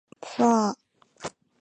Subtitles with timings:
[0.19, 0.75] ふぁあ